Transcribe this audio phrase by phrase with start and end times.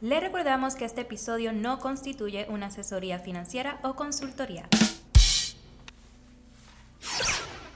[0.00, 4.66] Le recordamos que este episodio no constituye una asesoría financiera o consultoría.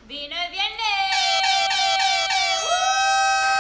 [0.09, 0.81] ¡Vino el viernes!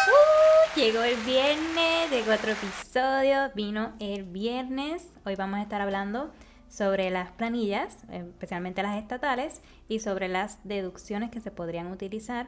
[0.08, 0.80] ¡Uh!
[0.80, 5.10] Llegó el viernes de cuatro episodios, vino el viernes.
[5.26, 6.32] Hoy vamos a estar hablando
[6.70, 12.46] sobre las planillas, especialmente las estatales, y sobre las deducciones que se podrían utilizar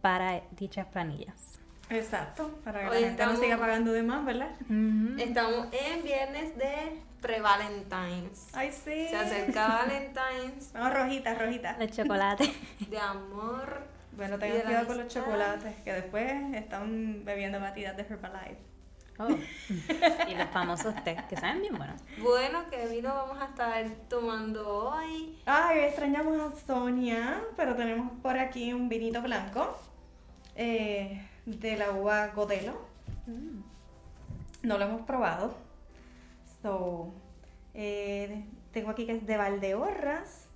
[0.00, 1.58] para dichas planillas.
[1.96, 4.50] Exacto, para que Hoy la gente no siga pagando de más, ¿verdad?
[5.18, 8.48] Estamos en viernes de pre-Valentine's.
[8.52, 9.08] Ay, sí.
[9.08, 11.80] Se acerca Valentine's, No, rojitas, rojitas.
[11.80, 12.52] El chocolate.
[12.80, 13.82] de amor.
[14.12, 18.58] Bueno, tengan cuidado con los chocolates, que después están bebiendo batidas de Herbalife.
[19.18, 19.28] Oh.
[20.28, 22.00] Y los famosos té, que saben bien buenos.
[22.18, 25.38] Bueno, que vino vamos a estar tomando hoy.
[25.46, 29.76] Ay, extrañamos a Sonia, pero tenemos por aquí un vinito blanco
[30.56, 32.78] eh, de la uva Godelo.
[34.62, 35.54] No lo hemos probado.
[36.62, 37.12] So,
[37.74, 40.46] eh, tengo aquí que es de Valdeorras.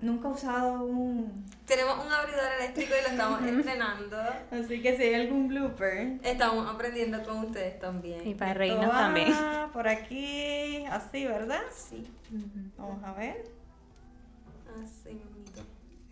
[0.00, 1.46] Nunca he usado un...
[1.64, 4.18] Tenemos un abridor eléctrico y lo estamos estrenando.
[4.50, 6.18] Así que si hay algún blooper.
[6.22, 8.26] Estamos aprendiendo con ustedes también.
[8.26, 9.32] Y para reírnos esto va también.
[9.72, 11.62] Por aquí, así, ¿verdad?
[11.74, 12.06] Sí,
[12.76, 13.44] Vamos a ver,
[14.84, 15.62] así mismito.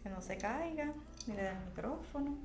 [0.03, 0.93] que no se caiga.
[1.27, 2.37] Mire el micrófono.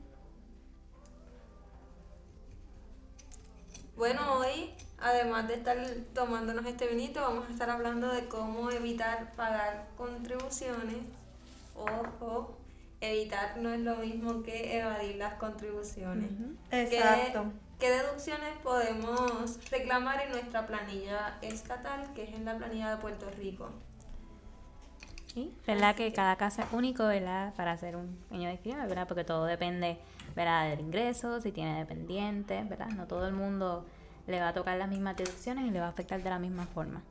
[4.00, 5.75] Bueno, hoy, además de estar
[6.16, 11.00] tomándonos este vinito, vamos a estar hablando de cómo evitar pagar contribuciones.
[11.75, 12.58] Ojo,
[13.02, 16.31] evitar no es lo mismo que evadir las contribuciones.
[16.70, 17.52] ¿Qué- Exacto.
[17.77, 23.30] ¿Qué, deducciones podemos reclamar en nuestra planilla estatal, que es en la planilla de Puerto
[23.31, 23.70] Rico?
[25.33, 25.94] Sí, ¿verdad?
[25.95, 27.53] Que cada caso es único, ¿verdad?
[27.55, 29.09] Para hacer un pequeño disclaimer, ¿verdad?
[29.09, 29.97] Porque todo depende,
[30.35, 30.69] ¿verdad?
[30.69, 32.88] Del ingreso, si tiene dependientes, ¿verdad?
[32.88, 33.85] No todo el mundo
[34.27, 36.66] le va a tocar las mismas deducciones y le va a afectar de la misma
[36.67, 37.02] forma.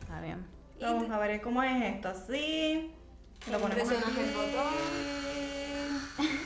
[0.00, 0.46] Está bien.
[0.80, 2.08] Vamos a ver cómo es esto.
[2.08, 2.94] Así.
[3.50, 4.20] Lo ponemos aquí.
[4.20, 4.74] el botón.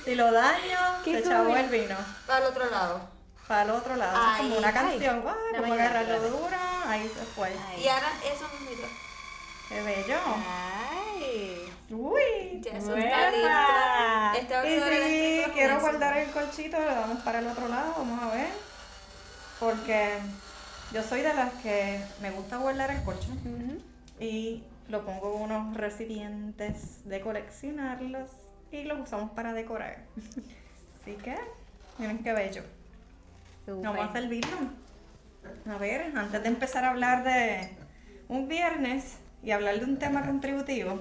[0.05, 1.59] Si lo daño, se echabó cool.
[1.59, 1.97] el vino.
[2.27, 3.01] Para el otro lado.
[3.49, 4.17] Para el otro lado.
[4.33, 4.75] Es como una ay.
[4.75, 5.25] canción.
[5.27, 6.57] Ay, Dame como agarrarlo duro.
[6.87, 7.49] Ahí se fue.
[7.69, 7.83] Ay.
[7.85, 8.87] Y ahora eso mismo.
[9.69, 10.19] Qué bello.
[10.27, 11.73] Ay.
[11.91, 12.61] Uy.
[12.61, 13.49] Ya eso está listo.
[14.35, 14.93] Este Y abridor
[15.47, 17.95] si quiero guardar el colchito, le damos para el otro lado.
[17.99, 18.49] Vamos a ver.
[19.61, 20.19] Porque
[20.93, 23.83] yo soy de las que me gusta guardar el colchón.
[24.21, 28.31] y lo pongo en unos recipientes de coleccionarlos
[28.71, 30.05] y los usamos para decorar.
[31.01, 31.37] Así que,
[31.99, 32.63] miren qué bello.
[33.67, 33.85] Súper.
[33.85, 34.57] Vamos a servirlo.
[35.69, 37.71] A ver, antes de empezar a hablar de
[38.29, 41.01] un viernes y hablar de un tema contributivo,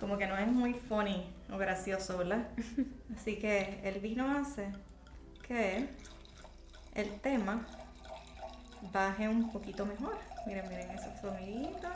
[0.00, 2.48] como que no es muy funny o gracioso, ¿verdad?
[3.16, 4.70] Así que el vino hace
[5.46, 5.88] que
[6.94, 7.66] el tema
[8.92, 10.16] baje un poquito mejor.
[10.46, 11.90] Miren, miren esos soniditos.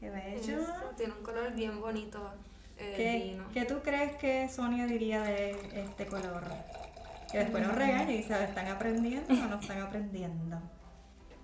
[0.00, 0.60] Qué bello.
[0.60, 2.30] Eso, Tiene un color bien bonito
[2.78, 3.44] el ¿Qué, vino.
[3.54, 6.44] qué tú crees que Sonia diría de este color?
[7.32, 10.60] Que después nos regañe y se están aprendiendo o no están aprendiendo.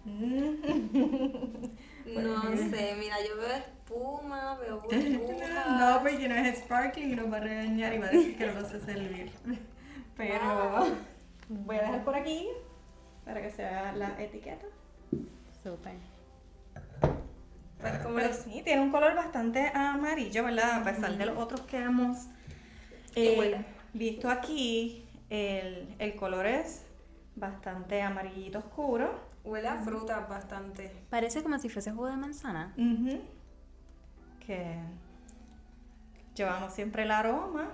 [2.07, 5.67] No sé, mira, yo veo espuma, veo burbujas.
[5.79, 8.47] No, porque no es sparkling y nos va a regañar y va a decir que
[8.47, 9.33] lo sé servir.
[10.17, 10.97] Pero
[11.49, 12.49] voy a dejar por aquí
[13.25, 14.67] para que se vea la etiqueta.
[15.62, 15.95] Súper.
[17.81, 20.81] Pues como Pero les- sí, tiene un color bastante amarillo, ¿verdad?
[20.81, 22.27] A pesar de los otros que hemos
[23.17, 26.85] eh, visto aquí, el, el color es
[27.35, 29.31] bastante amarillito oscuro.
[29.45, 30.93] Huele a frutas bastante.
[31.11, 32.75] Parece como si fuese jugo de manzana.
[34.47, 34.79] Que
[36.35, 37.69] llevamos siempre el aroma.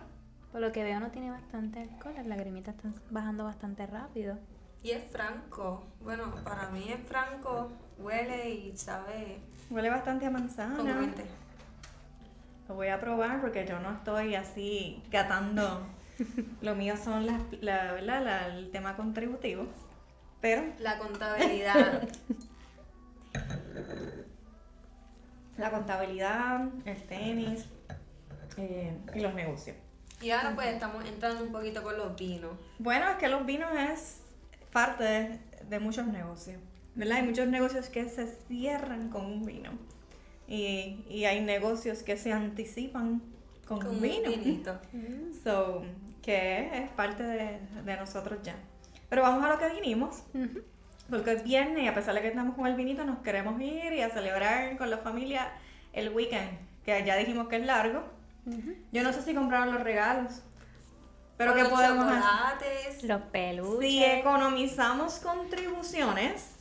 [0.53, 4.39] Por lo que veo no tiene bastante alcohol, las lagrimitas están bajando bastante rápido.
[4.83, 5.85] Y es franco.
[6.03, 9.41] Bueno, para mí es franco, huele y sabe
[9.71, 10.77] Huele bastante a manzana.
[10.77, 11.25] congruente.
[12.69, 15.87] Lo voy a probar porque yo no estoy así catando.
[16.63, 18.23] Lo mío son las, la, ¿verdad?
[18.25, 19.67] La- el tema contributivo.
[20.41, 22.09] Pero La contabilidad.
[25.57, 27.67] la contabilidad, el tenis
[28.57, 29.77] eh, y los negocios.
[30.21, 32.53] y ahora pues estamos entrando un poquito con los vinos.
[32.79, 34.21] Bueno, es que los vinos es
[34.73, 35.39] parte de,
[35.69, 36.61] de muchos negocios,
[36.95, 37.19] ¿verdad?
[37.19, 39.71] Hay muchos negocios que se cierran con un vino.
[40.47, 43.21] Y, y hay negocios que se anticipan
[43.67, 44.31] con, Con un un vino.
[44.31, 44.79] vinito.
[45.45, 45.85] So,
[46.23, 48.57] que es parte de, de nosotros ya.
[49.09, 50.23] Pero vamos a lo que vinimos.
[51.11, 53.93] Porque es viernes y a pesar de que estamos con el vinito, nos queremos ir
[53.93, 55.51] y a celebrar con la familia
[55.95, 58.03] el weekend, que ya dijimos que es largo.
[58.93, 60.43] Yo no sé si compraron los regalos.
[61.37, 62.23] Pero Con ¿qué los podemos hacer?
[62.23, 63.03] chocolates.
[63.05, 63.81] Los peluches.
[63.81, 66.57] Si economizamos contribuciones,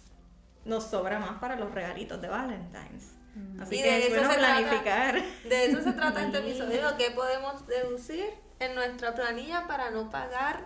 [0.65, 3.13] nos sobra más para los regalitos de Valentine's.
[3.35, 3.61] Mm.
[3.61, 4.59] Así Y que de es eso bueno se trata.
[4.59, 5.23] planificar.
[5.49, 8.29] De eso se trata este episodio, ¿qué podemos deducir
[8.59, 10.65] en nuestra planilla para no pagar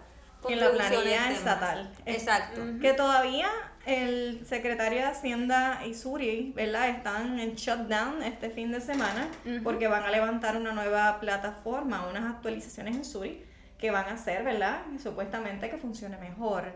[0.50, 1.92] En la planilla estatal.
[2.06, 2.62] Exacto.
[2.82, 3.50] Que todavía
[3.86, 6.90] el secretario de Hacienda y Suri, ¿verdad?
[6.90, 9.28] Están en shutdown este fin de semana
[9.64, 13.44] porque van a levantar una nueva plataforma, unas actualizaciones en Suri
[13.80, 14.82] que van a hacer, ¿verdad?
[15.02, 16.72] Supuestamente que funcione mejor.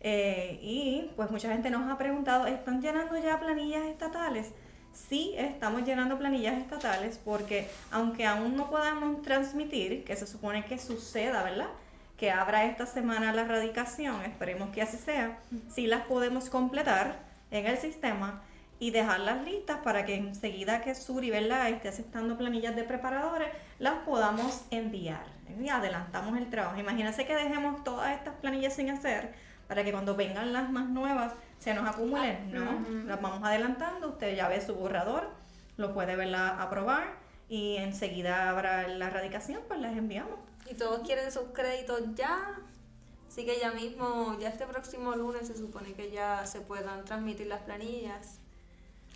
[0.00, 4.52] Eh, y pues mucha gente nos ha preguntado, ¿están llenando ya planillas estatales?
[4.92, 10.78] Sí, estamos llenando planillas estatales porque aunque aún no podamos transmitir, que se supone que
[10.78, 11.68] suceda, ¿verdad?
[12.18, 15.38] Que abra esta semana la radicación, esperemos que así sea,
[15.70, 17.20] sí las podemos completar
[17.50, 18.42] en el sistema
[18.80, 21.68] y dejarlas listas para que enseguida que Suri, ¿verdad?
[21.68, 23.48] esté aceptando planillas de preparadores,
[23.78, 25.26] las podamos enviar.
[25.60, 26.78] Y adelantamos el trabajo.
[26.78, 29.32] Imagínense que dejemos todas estas planillas sin hacer
[29.66, 33.06] para que cuando vengan las más nuevas se nos acumulen, ¿no?
[33.06, 35.30] Las vamos adelantando, usted ya ve su borrador,
[35.76, 37.14] lo puede verla aprobar
[37.48, 40.47] y enseguida habrá la radicación, pues las enviamos.
[40.70, 42.60] Y todos quieren sus créditos ya.
[43.28, 47.46] Así que ya mismo, ya este próximo lunes se supone que ya se puedan transmitir
[47.46, 48.38] las planillas.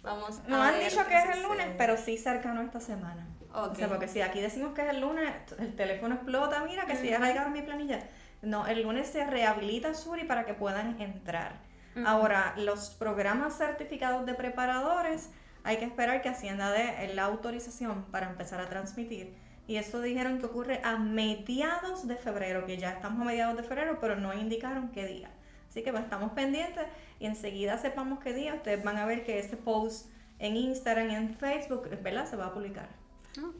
[0.02, 3.26] Vamos a Nos han ver dicho que es el lunes, pero sí cercano esta semana.
[3.54, 3.76] O Ok.
[3.76, 7.08] sea, porque si aquí decimos que es el lunes, el teléfono explota, mira que si
[7.08, 8.00] ya radicaron mi planilla.
[8.42, 11.60] No, el lunes se rehabilita Suri para que puedan entrar.
[12.06, 15.28] Ahora, los programas certificados de preparadores,
[15.62, 19.36] hay que esperar que Hacienda dé la autorización para empezar a transmitir.
[19.66, 23.62] Y eso dijeron que ocurre a mediados de febrero, que ya estamos a mediados de
[23.62, 25.30] febrero, pero no indicaron qué día.
[25.68, 26.84] Así que pues, estamos pendientes
[27.18, 30.06] y enseguida sepamos qué día, ustedes van a ver que ese post
[30.38, 32.28] en Instagram y en Facebook, ¿verdad?
[32.28, 32.88] Se va a publicar.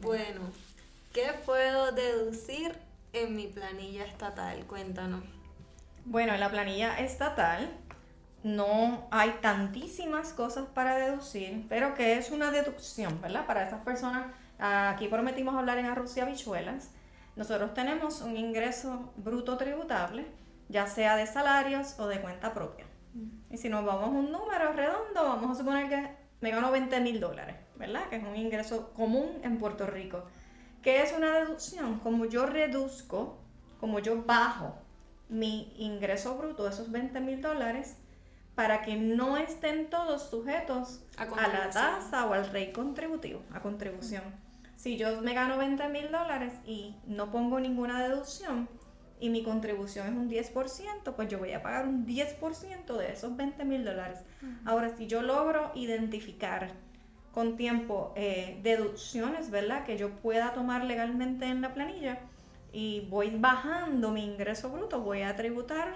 [0.01, 0.41] Bueno,
[1.13, 2.75] ¿qué puedo deducir
[3.13, 4.65] en mi planilla estatal?
[4.65, 5.23] Cuéntanos.
[6.05, 7.71] Bueno, en la planilla estatal
[8.43, 13.47] no hay tantísimas cosas para deducir, pero que es una deducción, ¿verdad?
[13.47, 14.27] Para esas personas,
[14.59, 16.91] aquí prometimos hablar en arroz y habichuelas.
[17.35, 20.25] Nosotros tenemos un ingreso bruto tributable,
[20.69, 22.85] ya sea de salarios o de cuenta propia.
[23.49, 26.09] Y si nos vamos a un número redondo, vamos a suponer que
[26.41, 28.09] me gano 20 mil dólares, ¿verdad?
[28.09, 30.25] Que es un ingreso común en Puerto Rico.
[30.81, 31.99] ¿Qué es una deducción?
[31.99, 33.37] Como yo reduzco,
[33.79, 34.75] como yo bajo
[35.29, 37.97] mi ingreso bruto esos 20 mil dólares
[38.55, 43.61] para que no estén todos sujetos A a, la tasa o al rey contributivo, a
[43.61, 44.23] contribución.
[44.75, 48.69] Si yo me gano 20 mil dólares y no pongo ninguna deducción
[49.19, 53.35] y mi contribución es un 10%, pues yo voy a pagar un 10% de esos
[53.37, 54.19] 20 mil dólares.
[54.65, 56.71] Ahora, si yo logro identificar
[57.31, 59.85] con tiempo eh, deducciones, ¿verdad?
[59.85, 62.19] Que yo pueda tomar legalmente en la planilla
[62.73, 65.95] y voy bajando mi ingreso bruto, voy a tributar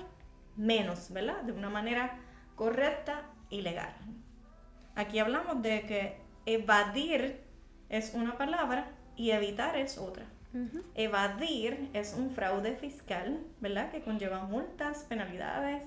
[0.56, 1.42] menos, ¿verdad?
[1.42, 2.20] De una manera
[2.58, 3.94] correcta y legal.
[4.96, 7.40] Aquí hablamos de que evadir
[7.88, 10.26] es una palabra y evitar es otra.
[10.96, 13.92] Evadir es un fraude fiscal, ¿verdad?
[13.92, 15.84] Que conlleva multas, penalidades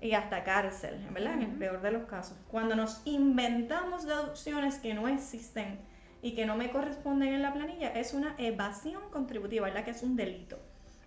[0.00, 1.34] y hasta cárcel, ¿verdad?
[1.34, 2.38] En el peor de los casos.
[2.48, 5.80] Cuando nos inventamos deducciones que no existen
[6.22, 9.84] y que no me corresponden en la planilla, es una evasión contributiva, ¿verdad?
[9.84, 10.56] Que es un delito.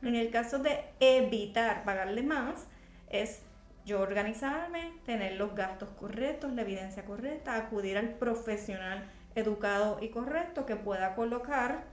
[0.01, 2.67] En el caso de evitar pagarle más,
[3.09, 3.44] es
[3.85, 9.03] yo organizarme, tener los gastos correctos, la evidencia correcta, acudir al profesional
[9.35, 11.83] educado y correcto que pueda colocar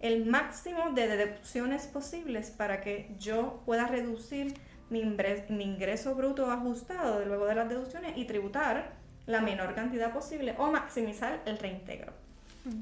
[0.00, 4.54] el máximo de deducciones posibles para que yo pueda reducir
[4.88, 8.92] mi, ingres- mi ingreso bruto ajustado de luego de las deducciones y tributar
[9.26, 12.12] la menor cantidad posible o maximizar el reintegro.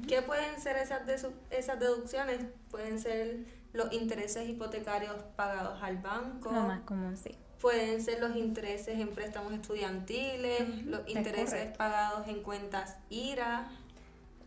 [0.07, 2.39] ¿Qué pueden ser esas, deducciones?
[2.71, 3.37] Pueden ser
[3.73, 7.35] los intereses hipotecarios pagados al banco, Lo más común, sí.
[7.59, 13.67] Pueden ser los intereses en préstamos estudiantiles, los es intereses pagados en cuentas IRA.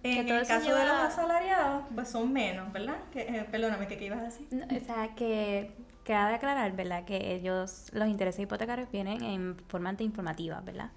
[0.02, 2.96] En el caso de los asalariados, pues son menos, ¿verdad?
[3.12, 4.48] Que, eh, perdóname, ¿qué, qué ibas a decir?
[4.50, 5.70] No, o sea, que
[6.04, 7.04] cabe aclarar, ¿verdad?
[7.04, 10.90] Que ellos, los intereses hipotecarios vienen en forma de informativa, ¿verdad?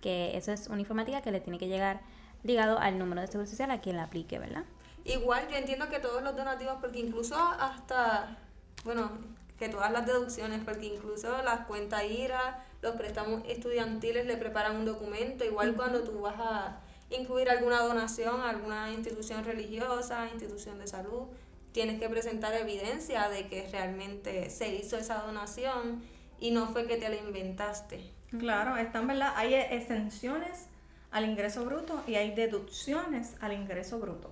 [0.00, 2.00] Que eso es una informativa que le tiene que llegar
[2.42, 4.64] ligado al número de seguro social a quien la aplique, ¿verdad?
[5.04, 8.36] Igual yo entiendo que todos los donativos, porque incluso hasta,
[8.84, 9.10] bueno,
[9.58, 14.84] que todas las deducciones, porque incluso las cuentas IRA, los préstamos estudiantiles le preparan un
[14.84, 20.86] documento, igual cuando tú vas a incluir alguna donación a alguna institución religiosa, institución de
[20.86, 21.28] salud,
[21.72, 26.02] tienes que presentar evidencia de que realmente se hizo esa donación
[26.40, 28.12] y no fue que te la inventaste.
[28.38, 29.32] Claro, están, ¿verdad?
[29.36, 30.66] Hay exenciones
[31.10, 34.30] al ingreso bruto y hay deducciones al ingreso bruto.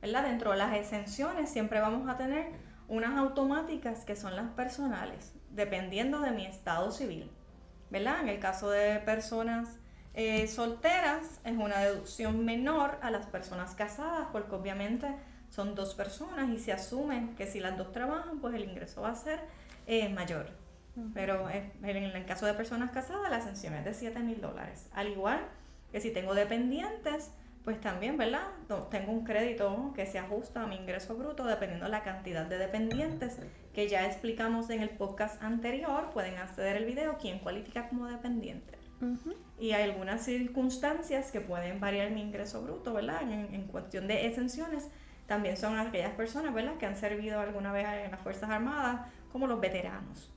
[0.00, 0.24] ¿Verdad?
[0.24, 2.48] Dentro de las exenciones siempre vamos a tener
[2.88, 7.30] unas automáticas que son las personales, dependiendo de mi estado civil.
[7.90, 8.20] ¿Verdad?
[8.22, 9.68] En el caso de personas
[10.16, 15.08] Eh, solteras es una deducción menor a las personas casadas porque obviamente
[15.50, 19.10] son dos personas y se asume que si las dos trabajan pues el ingreso va
[19.10, 19.40] a ser
[19.88, 20.46] eh, mayor.
[21.14, 24.86] Pero eh, en el caso de personas casadas la ascensión es de 7 mil dólares.
[24.92, 25.40] Al igual
[25.90, 27.32] que si tengo dependientes,
[27.64, 28.46] pues también, ¿verdad?
[28.90, 32.58] Tengo un crédito que se ajusta a mi ingreso bruto dependiendo de la cantidad de
[32.58, 33.38] dependientes
[33.72, 36.10] que ya explicamos en el podcast anterior.
[36.12, 38.78] Pueden acceder al video quién cualifica como dependiente.
[39.58, 43.22] Y hay algunas circunstancias que pueden variar mi ingreso bruto, ¿verdad?
[43.22, 44.88] En, en, cuestión de exenciones,
[45.26, 46.76] también son aquellas personas, ¿verdad?
[46.76, 50.30] Que han servido alguna vez en las Fuerzas Armadas, como los veteranos.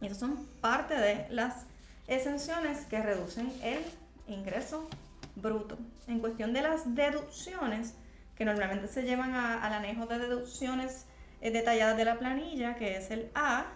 [0.00, 1.66] Y esas son parte de las
[2.06, 3.80] exenciones que reducen el
[4.26, 4.88] ingreso
[5.36, 5.78] bruto.
[6.06, 7.94] En cuestión de las deducciones,
[8.36, 11.06] que normalmente se llevan al anejo de deducciones
[11.40, 13.66] eh, detalladas de la planilla, que es el A,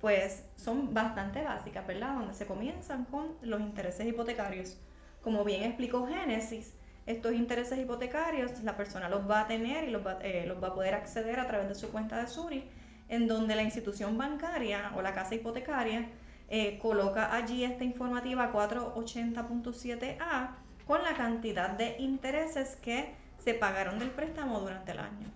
[0.00, 2.14] pues son bastante básicas, ¿verdad?
[2.14, 4.78] Donde se comienzan con los intereses hipotecarios.
[5.22, 6.74] Como bien explicó Génesis,
[7.06, 10.94] estos intereses hipotecarios la persona los va a tener y los va, eh, a poder
[10.94, 12.64] acceder a través de su cuenta de Suri,
[13.08, 16.08] en donde la institución bancaria o la casa hipotecaria
[16.48, 24.10] eh, coloca allí esta informativa 480.7A con la cantidad de intereses que se pagaron del
[24.10, 25.28] préstamo durante el año.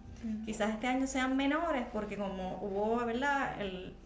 [0.45, 3.57] Quizás este año sean menores porque como hubo ¿verdad?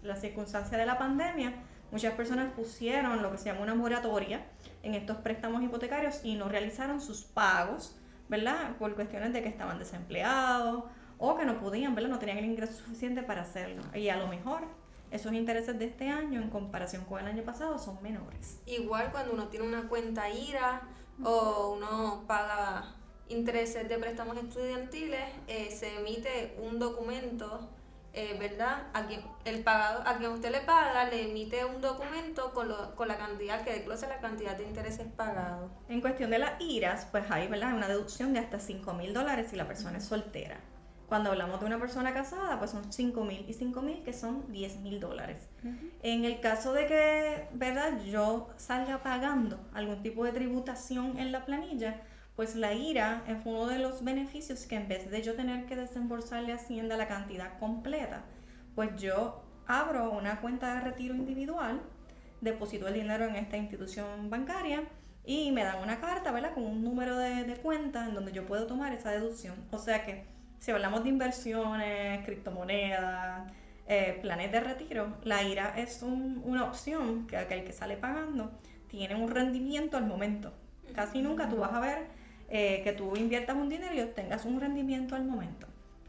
[0.03, 1.55] la circunstancia de la pandemia,
[1.91, 4.45] muchas personas pusieron lo que se llama una moratoria
[4.85, 7.99] en estos préstamos hipotecarios y no realizaron sus pagos,
[8.29, 8.77] ¿verdad?
[8.79, 10.85] Por cuestiones de que estaban desempleados
[11.19, 12.11] o que no podían, ¿verdad?
[12.11, 13.83] No tenían el ingreso suficiente para hacerlo.
[13.95, 14.69] Y a lo mejor
[15.15, 18.61] esos intereses de este año en comparación con el año pasado son menores.
[18.67, 20.83] Igual cuando uno tiene una cuenta IRA
[21.23, 22.97] o uno paga
[23.29, 27.71] intereses de préstamos estudiantiles, eh, se emite un documento,
[28.13, 28.89] eh, ¿verdad?
[28.93, 32.97] A quien, el pagado, a quien usted le paga, le emite un documento con, lo,
[32.97, 35.71] con la cantidad que desglosa la cantidad de intereses pagados.
[35.89, 37.73] En cuestión de las IRAs, pues hay, ¿verdad?
[37.73, 40.59] Una deducción de hasta 5 mil dólares si la persona es soltera.
[41.09, 44.51] Cuando hablamos de una persona casada, pues son 5 mil y 5 mil, que son
[44.51, 45.49] 10 mil dólares.
[46.03, 51.45] En el caso de que, ¿verdad?, yo salga pagando algún tipo de tributación en la
[51.45, 52.01] planilla,
[52.37, 55.77] pues la IRA es uno de los beneficios que en vez de yo tener que
[55.77, 58.25] desembolsarle a Hacienda la cantidad completa,
[58.75, 61.81] pues yo abro una cuenta de retiro individual,
[62.41, 64.83] deposito el dinero en esta institución bancaria
[65.25, 68.47] y me dan una carta, ¿verdad?, con un número de, de cuenta en donde yo
[68.47, 69.55] puedo tomar esa deducción.
[69.71, 70.34] O sea que
[70.65, 73.53] si hablamos de inversiones, criptomonedas,
[73.87, 78.51] eh, planes de retiro, la IRA es una opción que aquel que sale pagando
[78.89, 80.55] tiene un rendimiento al momento.
[80.95, 82.07] Casi nunca tú vas a ver
[82.49, 85.67] eh, que tú inviertas un dinero y obtengas un rendimiento al momento.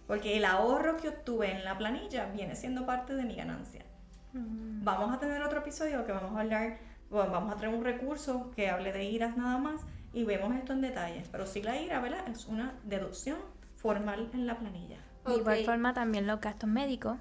[0.08, 3.84] Porque el ahorro que obtuve en la planilla viene siendo parte de mi ganancia.
[4.32, 4.86] Mm.
[4.86, 6.78] Vamos a tener otro episodio que vamos a hablar,
[7.10, 9.82] vamos a traer un recurso que hable de IRAs nada más
[10.14, 11.24] y vemos esto en detalle.
[11.30, 12.26] Pero sí la IRA, ¿verdad?
[12.30, 13.54] Es una deducción
[13.86, 14.98] formal en la planilla.
[15.27, 17.18] De igual forma también los gastos médicos.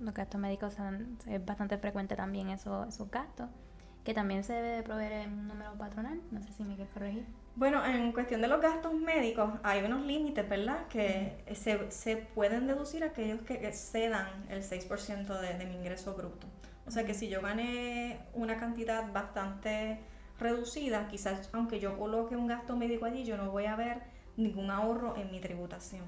[0.00, 3.48] Los gastos médicos son, es bastante frecuente también eso, esos gastos,
[4.02, 6.20] que también se debe de proveer en un número patronal.
[6.32, 7.24] No sé si me quieres corregir.
[7.54, 10.88] Bueno, en cuestión de los gastos médicos hay unos límites, ¿verdad?
[10.88, 16.48] Que se, se, pueden deducir aquellos que excedan el 6% de, de mi ingreso bruto.
[16.84, 20.00] O sea que si yo gané una cantidad bastante
[20.40, 24.11] reducida, quizás aunque yo coloque un gasto médico allí, yo no voy a ver
[24.42, 26.04] ningún ahorro en mi tributación.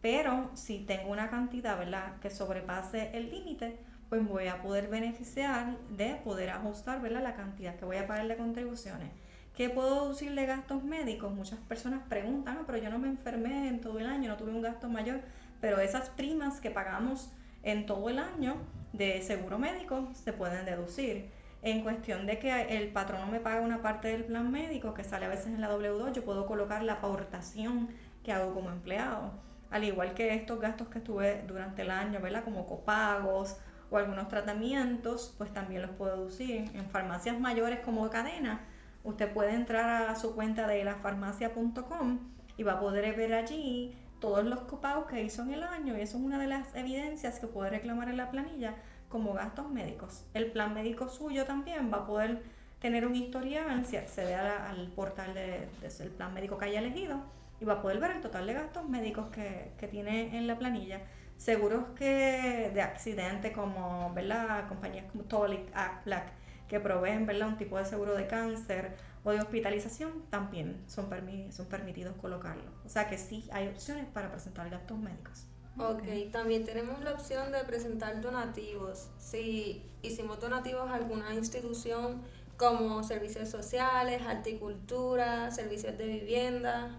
[0.00, 5.78] Pero si tengo una cantidad, ¿verdad?, que sobrepase el límite, pues voy a poder beneficiar
[5.90, 9.10] de poder ajustar, ¿verdad?, la cantidad que voy a pagar de contribuciones.
[9.56, 11.32] ¿Qué puedo deducir de gastos médicos?
[11.32, 14.50] Muchas personas preguntan, ah, pero yo no me enfermé en todo el año, no tuve
[14.50, 15.20] un gasto mayor,
[15.60, 17.30] pero esas primas que pagamos
[17.62, 18.56] en todo el año
[18.92, 21.30] de seguro médico se pueden deducir
[21.62, 25.26] en cuestión de que el patrono me paga una parte del plan médico que sale
[25.26, 27.88] a veces en la W2, yo puedo colocar la aportación
[28.24, 29.32] que hago como empleado.
[29.70, 32.44] Al igual que estos gastos que tuve durante el año, ¿verdad?
[32.44, 33.56] Como copagos
[33.90, 36.70] o algunos tratamientos, pues también los puedo deducir.
[36.74, 38.60] En farmacias mayores como cadena,
[39.04, 42.18] usted puede entrar a su cuenta de lafarmacia.com
[42.56, 46.00] y va a poder ver allí todos los copagos que hizo en el año y
[46.00, 48.74] eso es una de las evidencias que puede reclamar en la planilla
[49.12, 50.24] como gastos médicos.
[50.32, 52.42] El plan médico suyo también va a poder
[52.80, 57.22] tener un historial si accede al portal del de, plan médico que haya elegido
[57.60, 61.02] y va a poder ver el total de gastos médicos que, tiene en la planilla.
[61.36, 64.66] Seguros que de accidente como ¿verdad?
[64.68, 65.70] compañías como Tolic,
[66.06, 66.32] Black,
[66.66, 67.48] que proveen ¿verdad?
[67.48, 71.08] un tipo de seguro de cáncer o de hospitalización, también son,
[71.50, 72.70] son permitidos colocarlo.
[72.86, 75.51] O sea que sí hay opciones para presentar gastos médicos.
[75.78, 79.08] Ok, también tenemos la opción de presentar donativos.
[79.18, 82.20] Si hicimos donativos a alguna institución
[82.56, 84.22] como servicios sociales,
[84.60, 86.90] cultura, servicios de vivienda,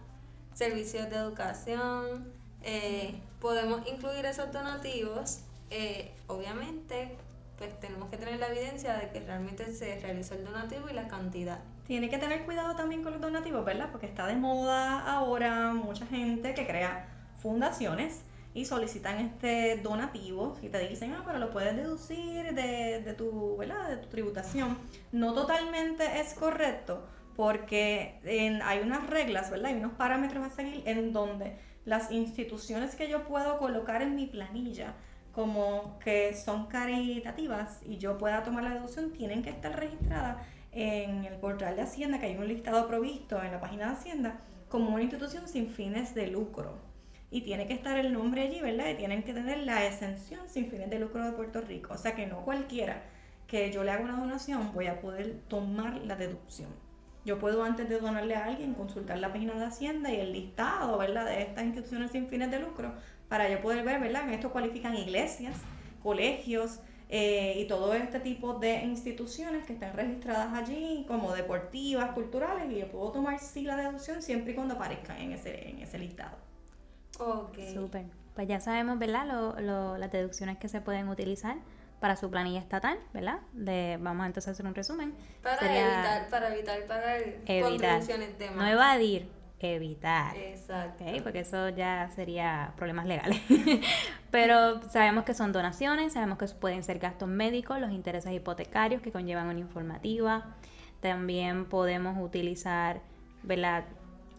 [0.54, 2.32] servicios de educación.
[2.64, 7.18] Eh, podemos incluir esos donativos, eh, obviamente,
[7.58, 11.08] pues tenemos que tener la evidencia de que realmente se realizó el donativo y la
[11.08, 11.60] cantidad.
[11.88, 13.90] Tiene que tener cuidado también con los donativos, ¿verdad?
[13.92, 17.08] Porque está de moda ahora mucha gente que crea
[17.42, 18.22] fundaciones
[18.54, 23.58] y solicitan este donativo y te dicen, ah, pero lo puedes deducir de, de, tu,
[23.58, 23.90] ¿verdad?
[23.90, 24.78] de tu tributación.
[25.12, 28.20] No totalmente es correcto porque
[28.64, 29.72] hay unas reglas, ¿verdad?
[29.72, 34.28] Hay unos parámetros a seguir en donde las instituciones que yo puedo colocar en mi
[34.28, 34.94] planilla
[35.34, 40.38] como que son caritativas y yo pueda tomar la deducción tienen que estar registradas
[40.72, 44.40] en el portal de Hacienda, que hay un listado provisto en la página de Hacienda,
[44.70, 46.93] como una institución sin fines de lucro.
[47.34, 48.92] Y tiene que estar el nombre allí, ¿verdad?
[48.92, 51.92] Y tienen que tener la exención sin fines de lucro de Puerto Rico.
[51.96, 53.02] O sea que no cualquiera
[53.48, 56.70] que yo le haga una donación voy a poder tomar la deducción.
[57.26, 60.96] Yo puedo antes de donarle a alguien consultar la página de Hacienda y el listado,
[61.00, 61.26] ¿verdad?
[61.26, 62.94] De estas instituciones sin fines de lucro
[63.30, 64.28] para yo poder ver, ¿verdad?
[64.28, 65.56] En esto cualifican iglesias,
[66.04, 72.72] colegios, eh, y todo este tipo de instituciones que están registradas allí como deportivas, culturales,
[72.72, 75.98] y yo puedo tomar sí la deducción siempre y cuando aparezcan en ese, en ese
[75.98, 76.53] listado.
[77.20, 77.58] Ok.
[77.74, 78.06] Súper.
[78.36, 79.28] Pues ya sabemos, ¿verdad?
[79.28, 81.58] Lo, lo, las deducciones que se pueden utilizar
[82.00, 83.40] para su planilla estatal, ¿verdad?
[83.54, 85.14] De, vamos entonces a hacer un resumen.
[85.42, 87.22] Para evitar, para evitar pagar
[87.62, 88.58] contribuciones de más.
[88.58, 89.30] No evadir,
[89.60, 90.36] evitar.
[90.36, 91.06] Exacto.
[91.24, 93.40] Porque eso ya sería problemas legales.
[94.32, 99.12] Pero sabemos que son donaciones, sabemos que pueden ser gastos médicos, los intereses hipotecarios que
[99.12, 100.56] conllevan una informativa.
[101.00, 103.02] También podemos utilizar,
[103.44, 103.86] ¿verdad?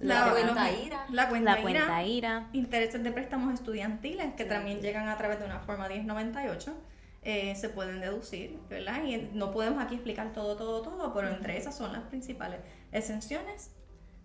[0.04, 1.06] La, cuenta IRA.
[1.10, 5.88] La cuenta, IRA, Intereses de préstamos estudiantiles que también llegan a través de una forma
[5.88, 6.74] 1098.
[7.22, 9.02] Eh, se pueden deducir, ¿verdad?
[9.04, 12.60] Y no podemos aquí explicar todo, todo, todo, pero entre esas son las principales
[12.92, 13.70] exenciones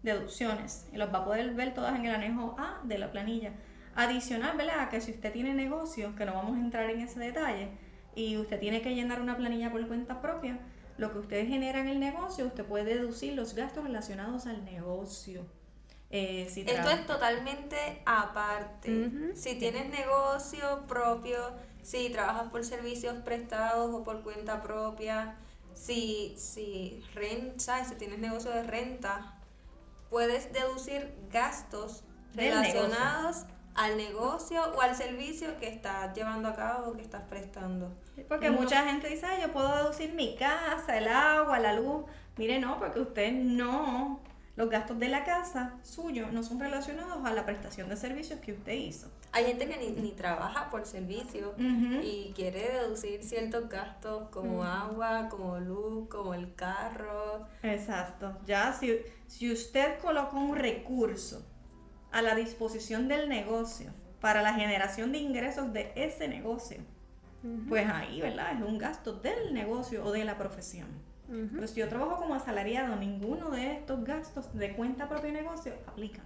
[0.03, 3.53] deducciones y los va a poder ver todas en el anejo A de la planilla.
[3.95, 4.89] Adicional, ¿verdad?
[4.89, 7.69] Que si usted tiene negocios, que no vamos a entrar en ese detalle,
[8.15, 10.59] y usted tiene que llenar una planilla por cuenta propia,
[10.97, 15.45] lo que usted genera en el negocio, usted puede deducir los gastos relacionados al negocio.
[16.11, 19.11] Eh, Esto es totalmente aparte.
[19.35, 21.37] Si tienes negocio propio,
[21.83, 25.35] si trabajas por servicios prestados o por cuenta propia,
[25.73, 29.37] si, si renta, si tienes negocio de renta,
[30.09, 33.45] puedes deducir gastos relacionados
[33.75, 37.95] al negocio o al servicio que estás llevando a cabo o que estás prestando.
[38.27, 42.03] Porque mucha gente dice, yo puedo deducir mi casa, el agua, la luz.
[42.35, 44.19] Mire, no, porque usted no,
[44.59, 48.51] los gastos de la casa suyo no son relacionados a la prestación de servicios que
[48.51, 49.07] usted hizo.
[49.31, 51.53] Hay gente que ni, ni trabaja por servicio
[52.03, 57.47] y quiere deducir ciertos gastos como agua, como luz, como el carro.
[57.63, 58.37] Exacto.
[58.45, 61.41] Ya si, si usted coloca un recurso
[62.11, 66.79] a la disposición del negocio para la generación de ingresos de ese negocio,
[67.69, 68.57] pues ahí, ¿verdad?
[68.57, 70.89] Es un gasto del negocio o de la profesión.
[71.29, 76.25] Pero si yo trabajo como asalariado, ninguno de estos gastos de cuenta propio negocio aplican.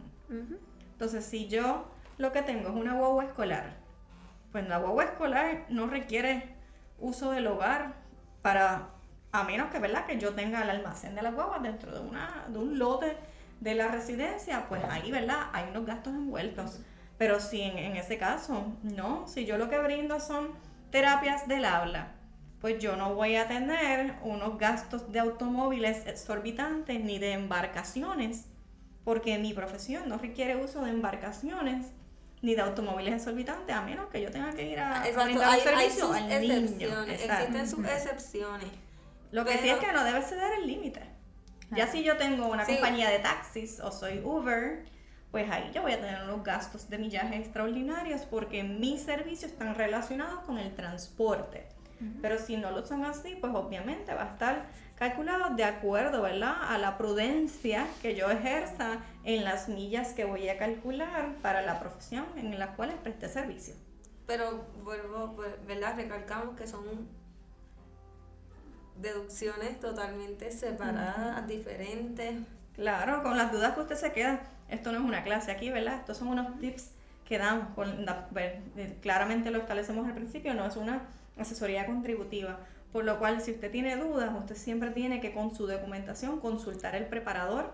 [0.93, 1.87] Entonces, si yo
[2.17, 3.75] lo que tengo es una guagua escolar.
[4.51, 6.55] Pues la guagua escolar no requiere
[6.99, 7.95] uso del hogar
[8.41, 8.89] para,
[9.31, 10.05] a menos que, ¿verdad?
[10.05, 13.17] que yo tenga el almacén de la guagua dentro de, una, de un lote
[13.59, 15.47] de la residencia, pues ahí, ¿verdad?
[15.53, 16.79] Hay unos gastos envueltos.
[17.17, 20.49] Pero si en, en ese caso, no, si yo lo que brindo son
[20.91, 22.11] terapias del habla,
[22.63, 28.45] pues yo no voy a tener unos gastos de automóviles exorbitantes ni de embarcaciones,
[29.03, 31.87] porque mi profesión no requiere uso de embarcaciones
[32.41, 36.29] ni de automóviles exorbitantes, a menos que yo tenga que ir a, brindar servicio al
[36.39, 37.03] niño.
[37.03, 38.69] Existen sus excepciones.
[39.31, 41.01] Lo que sí es que no debe ceder el límite.
[41.71, 44.85] Ya si yo tengo una compañía de taxis o soy Uber,
[45.31, 49.75] pues ahí yo voy a tener unos gastos de millaje extraordinarios porque mis servicios están
[49.75, 51.67] relacionados con el transporte.
[52.21, 56.55] Pero si no lo son así, pues obviamente va a estar calculado de acuerdo, ¿verdad?
[56.61, 61.79] A la prudencia que yo ejerza en las millas que voy a calcular para la
[61.79, 63.75] profesión en la cual presté servicio.
[64.27, 65.95] Pero vuelvo, pues, ¿verdad?
[65.95, 67.07] Recalcamos que son
[68.97, 72.35] deducciones totalmente separadas, diferentes.
[72.75, 75.95] Claro, con las dudas que usted se queda, esto no es una clase aquí, ¿verdad?
[75.99, 76.91] Estos son unos tips
[77.25, 77.67] que damos,
[78.35, 81.01] eh, claramente lo establecemos al principio, no es una
[81.37, 82.59] asesoría contributiva.
[82.91, 86.95] Por lo cual, si usted tiene dudas, usted siempre tiene que con su documentación consultar
[86.95, 87.71] el preparador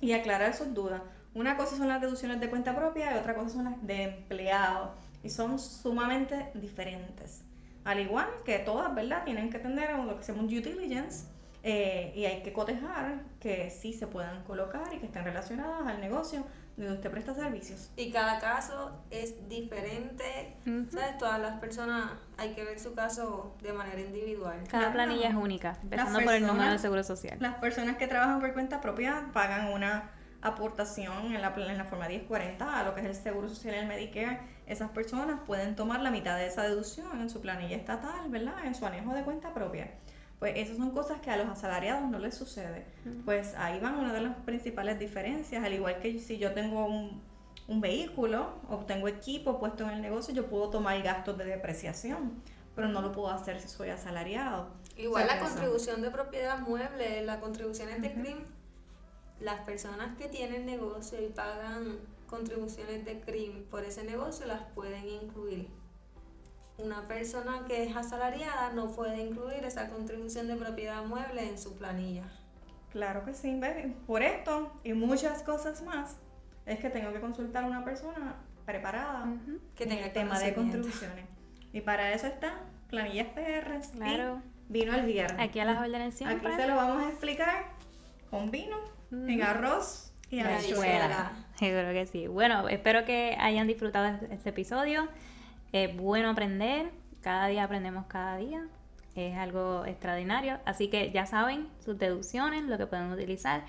[0.00, 1.00] y aclarar sus dudas.
[1.34, 4.94] Una cosa son las deducciones de cuenta propia y otra cosa son las de empleado.
[5.22, 7.42] Y son sumamente diferentes.
[7.84, 9.24] Al igual que todas, ¿verdad?
[9.24, 11.26] Tienen que tener lo que se llama un due diligence
[11.64, 16.00] eh, y hay que cotejar que sí se puedan colocar y que estén relacionadas al
[16.00, 16.44] negocio
[16.76, 17.90] donde usted presta servicios.
[17.96, 20.56] Y cada caso es diferente.
[20.90, 21.18] ¿sabes?
[21.18, 24.56] Todas las personas hay que ver su caso de manera individual.
[24.68, 24.92] Cada Claro.
[24.92, 27.36] planilla es única, empezando por el número de personas- seguro social.
[27.40, 32.08] Las personas que trabajan por cuenta propia pagan una aportación en la, en la forma
[32.08, 34.40] 1040 a lo que es el Seguro Social y el Medicare.
[34.66, 38.54] Esas personas pueden tomar la mitad de esa deducción en su planilla estatal, ¿verdad?
[38.64, 39.92] En su anejo de cuenta propia.
[40.42, 42.84] Pues esas son cosas que a los asalariados no les sucede.
[43.24, 45.62] Pues ahí van una de las principales diferencias.
[45.62, 47.22] Al igual que si yo tengo un,
[47.68, 52.42] un vehículo o tengo equipo puesto en el negocio, yo puedo tomar gastos de depreciación,
[52.74, 54.66] pero no lo puedo hacer si soy asalariado.
[54.96, 58.38] Igual O sea, la contribución de propiedad mueble, las contribuciones de CRIM,
[59.38, 65.08] las personas que tienen negocio y pagan contribuciones de CRIM por ese negocio las pueden
[65.08, 65.68] incluir.
[66.78, 71.76] Una persona que es asalariada no puede incluir esa contribución de propiedad mueble en su
[71.76, 72.24] planilla.
[72.90, 73.86] Claro que sí, ¿ves?
[74.06, 76.16] Por esto y muchas cosas más,
[76.66, 79.58] es que tengo que consultar a una persona preparada Ujú.
[79.76, 81.24] Que en tenga el tema de contribuciones.
[81.72, 82.54] Y para eso está
[82.88, 83.80] planillas PR.
[83.94, 84.42] y Claro.
[84.68, 85.38] vino el viernes.
[85.40, 86.48] Aquí a las órdenes siempre.
[86.52, 87.64] Aquí se lo vamos a explicar
[88.30, 88.76] con vino,
[89.10, 89.50] en Ujú.
[89.50, 91.32] arroz y Y habichuela.
[91.56, 92.26] Seguro que sí.
[92.26, 95.08] Bueno, espero que hayan disfrutado este episodio.
[95.72, 96.90] Es bueno aprender.
[97.22, 98.66] Cada día aprendemos cada día.
[99.14, 100.58] Es algo extraordinario.
[100.64, 103.64] Así que ya saben sus deducciones, lo que pueden utilizar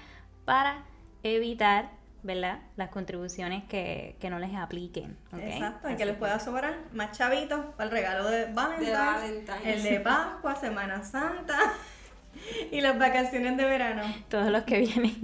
[0.45, 0.83] para
[1.23, 1.91] evitar,
[2.23, 2.59] ¿verdad?
[2.75, 5.17] Las contribuciones que, que no les apliquen.
[5.31, 5.39] ¿ok?
[5.39, 9.65] Exacto, y que les pueda sobrar más chavitos para el regalo de Valentine's, Valentine's.
[9.65, 11.57] el de Pascua, Semana Santa
[12.71, 14.01] y las vacaciones de verano.
[14.29, 15.15] Todos los que vienen.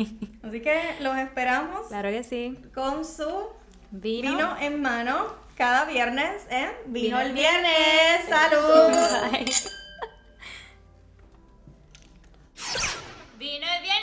[0.43, 2.57] Así que los esperamos claro que sí.
[2.73, 3.49] con su
[3.91, 4.31] Vino.
[4.31, 8.29] vino en mano cada viernes en Vino, el viernes.
[8.29, 8.93] ¡Salud!
[13.37, 13.98] Vino el viernes.